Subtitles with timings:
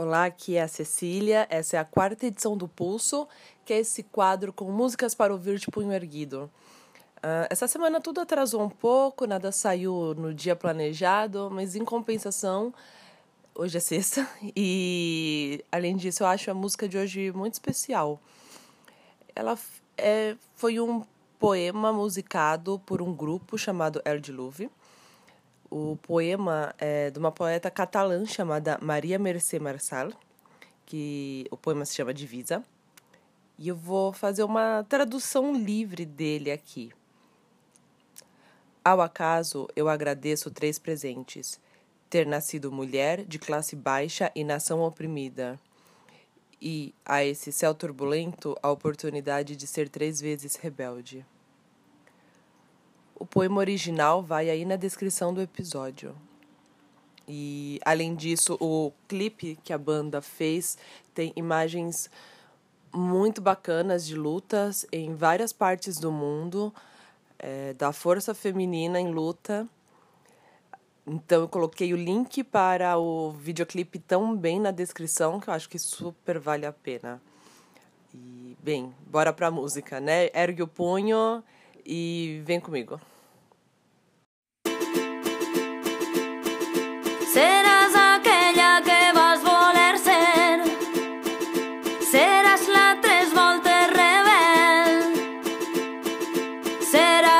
[0.00, 1.44] Olá, aqui é a Cecília.
[1.50, 3.26] Essa é a quarta edição do Pulso,
[3.64, 6.48] que é esse quadro com músicas para ouvir de punho erguido.
[7.16, 12.72] Uh, essa semana tudo atrasou um pouco, nada saiu no dia planejado, mas em compensação,
[13.52, 14.24] hoje é sexta,
[14.54, 18.20] e além disso, eu acho a música de hoje muito especial.
[19.34, 19.58] Ela
[19.96, 21.02] é, foi um
[21.40, 24.70] poema musicado por um grupo chamado El Diluve.
[25.70, 30.10] O poema é de uma poeta catalã chamada Maria Mercè Marçal,
[30.86, 32.64] que o poema se chama Divisa.
[33.58, 36.90] E eu vou fazer uma tradução livre dele aqui.
[38.82, 41.60] Ao acaso, eu agradeço três presentes:
[42.08, 45.60] ter nascido mulher, de classe baixa e nação oprimida.
[46.62, 51.26] E, a esse céu turbulento, a oportunidade de ser três vezes rebelde.
[53.18, 56.14] O poema original vai aí na descrição do episódio.
[57.26, 60.78] E, além disso, o clipe que a banda fez
[61.12, 62.08] tem imagens
[62.92, 66.72] muito bacanas de lutas em várias partes do mundo,
[67.40, 69.66] é, da força feminina em luta.
[71.04, 75.78] Então, eu coloquei o link para o videoclipe também na descrição, que eu acho que
[75.78, 77.20] super vale a pena.
[78.14, 80.30] E, bem, bora pra música, né?
[80.32, 81.42] Ergue o punho
[81.88, 83.00] e vem comigo.
[87.32, 90.60] Serás aquella que vas voler ser.
[92.10, 94.96] Serás la tres voltes rebel.
[96.92, 97.37] Seràs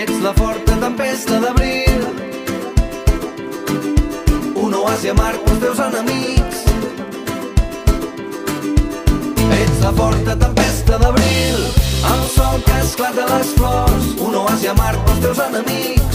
[0.00, 2.04] Ets la forta tempesta d'abril.
[4.56, 6.62] Un oasi amarg pels teus enemics.
[9.58, 11.66] Ets la forta tempesta d'abril.
[12.14, 14.14] El sol que esclata les flors.
[14.28, 16.09] Un oasi amarg pels teus enemics